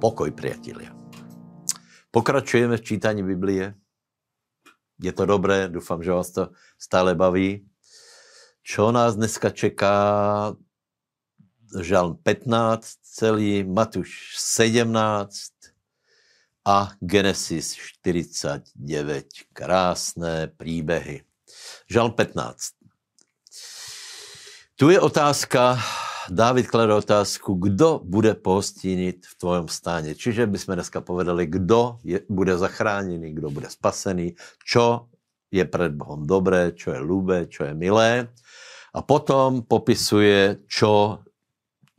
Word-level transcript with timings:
Pokoj, 0.00 0.32
priatelia. 0.32 0.96
Pokračujeme 2.10 2.76
v 2.76 2.82
čítání 2.82 3.22
Biblie. 3.22 3.74
Je 5.02 5.12
to 5.12 5.26
dobré, 5.26 5.68
doufám, 5.68 6.02
že 6.02 6.10
vás 6.10 6.30
to 6.30 6.48
stále 6.78 7.14
baví. 7.14 7.68
Čo 8.62 8.92
nás 8.92 9.16
dneska 9.16 9.50
čeká? 9.50 10.56
Žalm 11.80 12.16
15, 12.16 12.96
celý 13.02 13.64
Matuš 13.64 14.34
17 14.38 15.52
a 16.64 16.90
Genesis 17.00 17.74
49. 17.74 19.26
Krásné 19.52 20.46
příběhy. 20.56 21.24
Žalm 21.90 22.12
15. 22.12 22.72
Tu 24.76 24.90
je 24.90 25.00
otázka, 25.00 25.78
Dávid 26.30 26.70
klade 26.70 26.94
otázku, 26.94 27.54
kdo 27.54 28.00
bude 28.04 28.34
pohostínit 28.34 29.26
v 29.26 29.34
tvojom 29.34 29.68
stáně. 29.68 30.14
Čiže 30.14 30.46
bychom 30.46 30.74
dneska 30.74 31.00
povedali, 31.00 31.46
kdo 31.46 31.98
je, 32.04 32.20
bude 32.28 32.58
zachráněný, 32.58 33.34
kdo 33.34 33.50
bude 33.50 33.70
spasený, 33.70 34.34
čo 34.64 35.10
je 35.50 35.64
před 35.64 35.92
Bohem 35.92 36.26
dobré, 36.26 36.72
čo 36.72 36.94
je 36.94 37.02
lúbe, 37.02 37.46
čo 37.50 37.64
je 37.66 37.74
milé. 37.74 38.30
A 38.94 39.02
potom 39.02 39.62
popisuje, 39.66 40.62
čo 40.70 41.18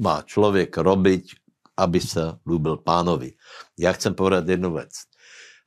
má 0.00 0.22
člověk 0.24 0.72
robiť, 0.72 1.36
aby 1.76 2.00
se 2.00 2.32
lúbil 2.46 2.76
pánovi. 2.76 3.32
Já 3.78 3.92
chcem 3.92 4.14
povedat 4.14 4.48
jednu 4.48 4.72
věc. 4.72 4.94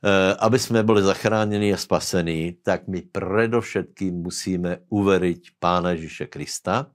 E, 0.02 0.34
aby 0.34 0.58
jsme 0.58 0.82
byli 0.82 1.02
zachráněni 1.02 1.74
a 1.74 1.76
spasení, 1.76 2.58
tak 2.62 2.88
my 2.88 3.02
predovšetkým 3.02 4.14
musíme 4.14 4.78
uveriť 4.88 5.50
Pána 5.58 5.90
Ježíše 5.90 6.26
Krista, 6.26 6.86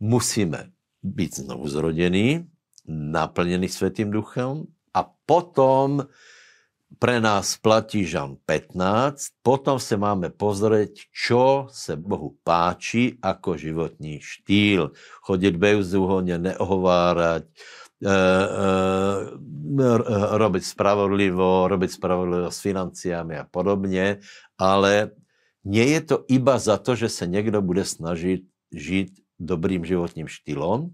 musíme 0.00 0.73
být 1.04 1.36
znovu 1.36 1.68
zrodený, 1.68 2.48
naplněný 2.88 3.68
Světým 3.68 4.10
duchem 4.10 4.64
a 4.94 5.10
potom 5.26 6.08
pre 6.98 7.20
nás 7.20 7.58
platí 7.58 8.06
Žan 8.06 8.36
15, 8.46 9.42
potom 9.42 9.78
se 9.78 9.96
máme 9.96 10.30
pozrieť, 10.30 11.10
čo 11.10 11.66
se 11.70 11.96
Bohu 11.96 12.38
páči 12.44 13.18
ako 13.22 13.56
životní 13.56 14.20
štýl. 14.22 14.94
Chodit 15.20 15.56
bezúhodně, 15.56 16.38
neohovárať, 16.38 17.44
e, 17.44 17.50
e, 18.06 18.14
robiť 20.38 20.64
spravodlivo, 20.64 21.68
robiť 21.68 21.90
spravodlivo 21.90 22.50
s 22.50 22.60
financiami 22.60 23.36
a 23.38 23.44
podobně, 23.50 24.18
ale 24.58 25.10
nie 25.64 25.86
je 25.98 26.00
to 26.00 26.16
iba 26.28 26.58
za 26.58 26.76
to, 26.78 26.94
že 26.94 27.08
se 27.08 27.26
někdo 27.26 27.62
bude 27.62 27.84
snažit 27.84 28.44
žít 28.72 29.23
dobrým 29.46 29.84
životním 29.84 30.28
štýlem 30.28 30.90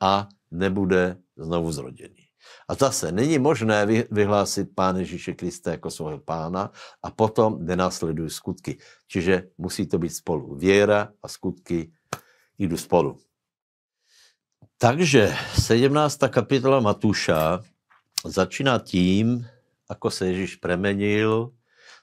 a 0.00 0.28
nebude 0.50 1.16
znovu 1.36 1.72
zrodený. 1.72 2.24
A 2.68 2.74
zase 2.74 3.12
není 3.12 3.38
možné 3.38 3.86
vyhlásit 4.10 4.68
Pána 4.74 4.98
Ježíše 4.98 5.32
Krista 5.32 5.70
jako 5.70 5.90
svého 5.90 6.18
pána 6.18 6.70
a 7.02 7.10
potom 7.10 7.64
nenásledují 7.64 8.30
skutky. 8.30 8.78
Čiže 9.08 9.48
musí 9.58 9.86
to 9.86 9.98
být 9.98 10.10
spolu. 10.10 10.56
Věra 10.56 11.08
a 11.22 11.28
skutky 11.28 11.92
jdu 12.58 12.76
spolu. 12.76 13.16
Takže 14.78 15.34
17. 15.60 16.18
kapitola 16.28 16.80
Matuša 16.80 17.60
začíná 18.24 18.78
tím, 18.78 19.46
ako 19.88 20.10
se 20.10 20.26
Ježíš 20.26 20.56
premenil 20.56 21.52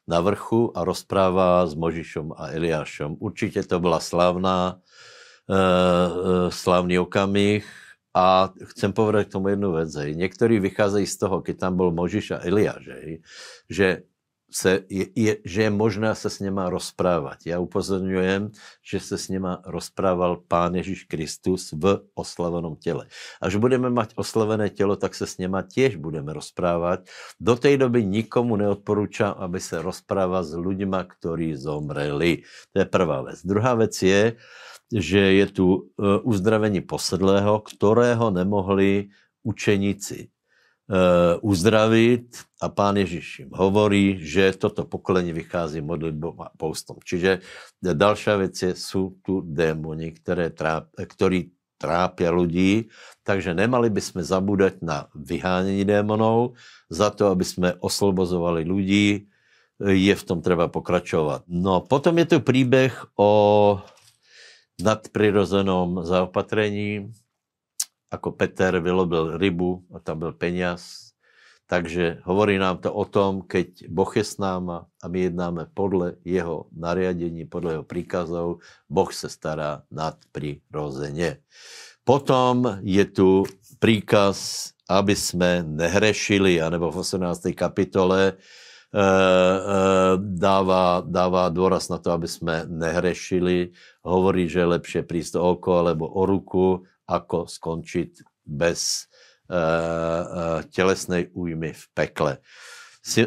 na 0.08 0.22
vrchu 0.22 0.78
a 0.78 0.84
rozprává 0.84 1.68
s 1.68 1.74
Možišom 1.74 2.34
a 2.38 2.48
Eliášom. 2.48 3.16
Určitě 3.20 3.64
to 3.64 3.80
byla 3.80 4.00
slavná, 4.00 4.80
slavný 6.50 7.00
okamih, 7.00 7.66
a 8.12 8.52
chcem 8.76 8.92
povedať 8.92 9.28
k 9.28 9.32
tomu 9.32 9.48
jednu 9.48 9.72
věc. 9.72 9.96
Někteří 10.20 10.60
vycházejí 10.60 11.08
z 11.08 11.18
toho, 11.18 11.40
když 11.40 11.58
tam 11.58 11.76
byl 11.76 11.92
Možiš 11.92 12.32
a 12.32 12.44
Eliáš, 12.44 12.84
že, 13.70 14.04
se, 14.52 14.84
je, 14.90 15.06
je, 15.16 15.38
že 15.46 15.64
je 15.64 15.70
možné 15.70 16.16
se 16.16 16.30
s 16.30 16.40
něma 16.40 16.70
rozprávat. 16.70 17.38
Já 17.46 17.60
upozorňujem, 17.60 18.52
že 18.92 19.00
se 19.00 19.18
s 19.18 19.28
něma 19.30 19.62
rozprával 19.66 20.44
Pán 20.48 20.76
Ježíš 20.76 21.04
Kristus 21.04 21.72
v 21.72 22.00
oslavenom 22.14 22.76
těle. 22.76 23.08
Až 23.42 23.56
budeme 23.56 23.90
mať 23.90 24.14
oslavené 24.16 24.70
tělo, 24.70 24.96
tak 24.96 25.16
se 25.16 25.28
s 25.28 25.38
něma 25.38 25.62
těž 25.62 25.96
budeme 25.96 26.34
rozprávat. 26.34 27.00
Do 27.40 27.56
té 27.56 27.78
doby 27.78 28.06
nikomu 28.06 28.56
neodporučám, 28.56 29.36
aby 29.38 29.60
se 29.60 29.82
rozprával 29.82 30.44
s 30.44 30.58
lidmi, 30.58 30.98
kteří 31.08 31.56
zomreli. 31.56 32.44
To 32.74 32.80
je 32.80 32.86
prvá 32.86 33.22
věc. 33.22 33.40
Druhá 33.46 33.76
věc 33.76 34.02
je, 34.02 34.36
že 34.96 35.20
je 35.20 35.46
tu 35.48 35.78
e, 35.78 36.20
uzdravení 36.20 36.82
posedlého, 36.82 37.60
kterého 37.60 38.32
nemohli 38.32 39.08
učeníci 39.44 40.30
uzdravit 41.42 42.38
a 42.62 42.70
pán 42.70 42.98
Ježíš 42.98 43.40
jim 43.40 43.50
hovorí, 43.54 44.18
že 44.20 44.52
toto 44.54 44.86
pokolení 44.86 45.34
vychází 45.34 45.82
modlitbou 45.82 46.42
a 46.42 46.52
poustom. 46.58 46.98
Čiže 47.06 47.40
další 47.94 48.30
věc 48.38 48.62
je, 48.62 48.76
jsou 48.76 49.10
tu 49.22 49.42
démoni, 49.42 50.12
které 50.12 50.50
tráp, 50.50 50.84
který 51.08 51.52
trápia 51.78 52.32
lidí, 52.32 52.90
takže 53.24 53.54
nemali 53.54 53.90
bychom 53.90 54.24
zabudat 54.24 54.74
na 54.82 55.08
vyhánění 55.16 55.86
démonů, 55.86 56.54
za 56.90 57.10
to, 57.10 57.28
aby 57.28 57.44
jsme 57.46 57.74
oslobozovali 57.80 58.64
lidí, 58.64 59.28
je 59.82 60.16
v 60.16 60.24
tom 60.24 60.42
treba 60.42 60.68
pokračovat. 60.68 61.44
No, 61.48 61.82
potom 61.82 62.18
je 62.18 62.26
tu 62.26 62.40
příběh 62.40 63.06
o 63.18 63.82
nadprirozenom 64.84 66.06
zaopatrení, 66.06 67.12
ako 68.12 68.32
Peter 68.36 68.80
vylobil 68.80 69.38
rybu 69.40 69.88
a 69.96 70.00
tam 70.00 70.20
byl 70.20 70.34
peniaz. 70.34 71.12
Takže 71.72 72.20
hovorí 72.28 72.60
nám 72.60 72.84
to 72.84 72.92
o 72.92 73.08
tom, 73.08 73.48
keď 73.48 73.88
Boh 73.88 74.12
je 74.12 74.28
s 74.28 74.36
náma 74.36 74.92
a 75.00 75.08
my 75.08 75.32
jednáme 75.32 75.72
podle 75.72 76.20
jeho 76.28 76.68
nariadení, 76.76 77.48
podle 77.48 77.80
jeho 77.80 77.88
príkazov, 77.88 78.60
Boh 78.92 79.08
se 79.14 79.30
stará 79.32 79.88
nadprirozeně. 79.92 81.38
Potom 82.04 82.80
je 82.84 83.06
tu 83.06 83.44
príkaz, 83.80 84.70
aby 84.90 85.16
jsme 85.16 85.64
nehrešili, 85.64 86.62
anebo 86.62 86.92
v 86.92 86.98
18. 86.98 87.56
kapitole 87.56 88.34
dává, 90.18 91.04
dává 91.06 91.50
důraz 91.50 91.90
na 91.90 91.98
to, 91.98 92.12
aby 92.12 92.28
jsme 92.28 92.66
nehrešili. 92.68 93.72
Hovorí, 94.04 94.50
že 94.50 94.60
je 94.60 94.66
lepší 94.66 95.02
prísť 95.02 95.40
oko 95.40 95.80
alebo 95.80 96.08
o 96.08 96.26
ruku, 96.26 96.84
ako 97.08 97.48
skončit 97.48 98.20
bez 98.46 99.08
eh, 99.52 100.64
tělesnej 100.72 101.32
újmy 101.34 101.74
v 101.74 101.84
pekle. 101.94 102.38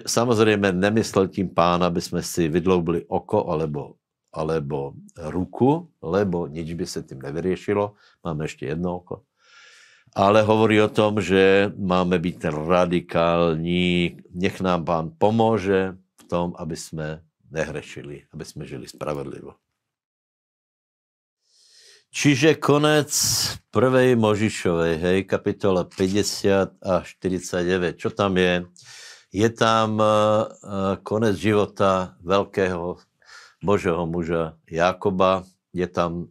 Samozřejmě 0.06 0.72
nemyslel 0.72 1.28
tím 1.28 1.48
pán, 1.48 1.84
aby 1.84 2.00
jsme 2.00 2.22
si 2.22 2.48
vydloubili 2.48 3.04
oko 3.08 3.50
alebo, 3.50 3.94
alebo 4.32 4.92
ruku, 5.18 5.90
lebo 6.02 6.46
nič 6.46 6.72
by 6.72 6.86
se 6.86 7.02
tím 7.02 7.18
nevyřešilo. 7.18 7.92
Máme 8.24 8.44
ještě 8.44 8.66
jedno 8.66 8.96
oko 8.96 9.22
ale 10.14 10.46
hovorí 10.46 10.78
o 10.78 10.88
tom, 10.88 11.18
že 11.20 11.72
máme 11.76 12.18
být 12.18 12.44
radikální. 12.44 14.16
Nech 14.30 14.60
nám 14.60 14.84
pán 14.84 15.10
pomůže 15.18 15.98
v 16.16 16.24
tom, 16.24 16.54
aby 16.58 16.76
jsme 16.76 17.22
nehrešili, 17.50 18.22
aby 18.32 18.44
jsme 18.44 18.66
žili 18.66 18.88
spravedlivo. 18.88 19.54
Čiže 22.14 22.62
konec 22.62 23.10
prvej 23.74 24.14
Možišovej, 24.14 24.94
hej, 25.02 25.18
kapitola 25.26 25.82
50 25.82 26.78
a 26.78 27.02
49. 27.02 27.98
Čo 27.98 28.14
tam 28.14 28.38
je? 28.38 28.70
Je 29.34 29.50
tam 29.50 29.98
uh, 29.98 30.46
konec 31.02 31.34
života 31.34 32.14
velkého 32.22 33.02
božího 33.58 34.06
muža 34.06 34.54
Jakoba, 34.70 35.42
je 35.74 35.90
tam 35.90 36.30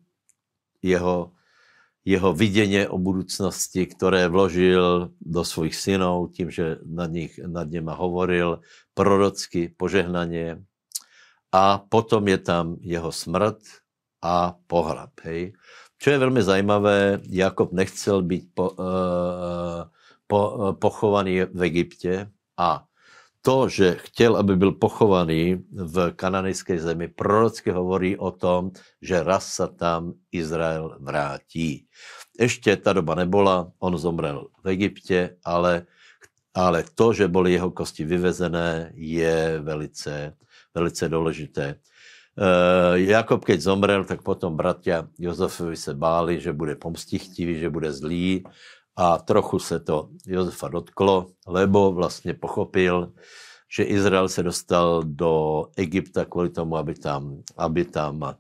jeho 0.80 1.36
jeho 2.06 2.34
viděně 2.34 2.90
o 2.90 2.97
budoucnosti, 2.97 3.85
které 3.85 4.28
vložil 4.28 5.11
do 5.22 5.46
svých 5.46 5.76
synů 5.76 6.28
tím, 6.34 6.52
že 6.52 6.78
nad, 6.85 7.11
nich, 7.11 7.40
nad 7.47 7.70
něma 7.70 7.94
hovoril 7.94 8.59
prorocky, 8.94 9.73
požehnaně. 9.78 10.64
A 11.52 11.78
potom 11.78 12.28
je 12.28 12.38
tam 12.38 12.76
jeho 12.82 13.11
smrt 13.11 13.58
a 14.22 14.55
pohrab. 14.67 15.11
Hej. 15.23 15.53
Čo 15.97 16.09
je 16.09 16.17
velmi 16.17 16.44
zajímavé, 16.44 17.20
Jakob 17.29 17.72
nechcel 17.72 18.22
být 18.22 18.52
po, 18.53 18.70
uh, 18.70 19.88
po, 20.28 20.76
pochovaný 20.82 21.41
v 21.41 21.64
Egyptě 21.64 22.32
a 22.58 22.85
to, 23.45 23.69
že 23.69 23.99
chtěl, 23.99 24.37
aby 24.37 24.55
byl 24.55 24.72
pochovaný 24.72 25.67
v 25.72 26.11
kananejské 26.16 26.79
zemi, 26.79 27.07
prorocky 27.07 27.72
hovorí 27.72 28.17
o 28.17 28.31
tom, 28.31 28.72
že 29.01 29.23
raz 29.23 29.47
se 29.47 29.67
tam 29.67 30.13
Izrael 30.31 30.97
vrátí. 30.99 31.85
Ještě 32.40 32.78
ta 32.78 32.93
doba 32.93 33.16
nebola, 33.16 33.72
on 33.79 33.97
zomrel 33.97 34.47
v 34.63 34.67
Egyptě, 34.67 35.35
ale, 35.43 35.85
ale 36.55 36.84
to, 36.95 37.13
že 37.13 37.28
byly 37.28 37.51
jeho 37.51 37.72
kosti 37.72 38.03
vyvezené, 38.05 38.91
je 38.95 39.59
velice, 39.59 40.34
velice 40.75 41.09
důležité. 41.09 41.75
Uh, 42.34 42.97
Jakob, 42.97 43.45
keď 43.45 43.61
zomrel, 43.61 44.05
tak 44.09 44.25
potom 44.25 44.57
bratia 44.57 45.05
Jozefovi 45.19 45.78
se 45.78 45.93
báli, 45.93 46.41
že 46.41 46.49
bude 46.53 46.75
pomstichtivý, 46.75 47.59
že 47.59 47.69
bude 47.69 47.93
zlý 47.93 48.41
a 48.95 49.17
trochu 49.17 49.59
se 49.59 49.79
to 49.79 50.09
Josefa 50.25 50.67
dotklo, 50.67 51.28
lebo 51.47 51.91
vlastně 51.91 52.34
pochopil, 52.34 53.13
že 53.75 53.84
Izrael 53.84 54.29
se 54.29 54.43
dostal 54.43 55.03
do 55.03 55.66
Egypta 55.78 56.25
kvůli 56.25 56.49
tomu, 56.49 56.78
aby 56.78 56.93
tam, 56.93 57.41
aby 57.57 57.85
tam 57.85 58.35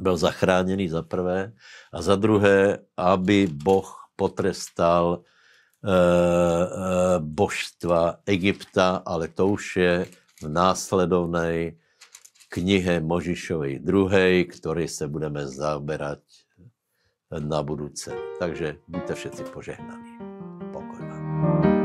byl 0.00 0.16
zachráněný 0.16 0.88
za 0.88 1.02
prvé 1.02 1.52
a 1.92 2.02
za 2.02 2.16
druhé, 2.16 2.78
aby 2.96 3.48
Boh 3.52 4.06
potrestal 4.16 5.18
e, 5.18 5.90
e, 5.90 7.18
božstva 7.18 8.16
Egypta, 8.26 9.02
ale 9.06 9.28
to 9.28 9.48
už 9.48 9.76
je 9.76 10.06
v 10.42 10.48
následovné 10.48 11.72
knihe 12.48 13.00
Možišovej 13.00 13.78
druhej, 13.78 14.44
který 14.44 14.88
se 14.88 15.08
budeme 15.08 15.46
zaoberat 15.46 16.18
na 17.40 17.60
budúce. 17.60 18.12
Takže 18.40 18.80
buďte 18.88 19.14
všetci 19.14 19.42
požehnaní. 19.52 20.12
Pokoj 20.72 21.00
vám. 21.00 21.75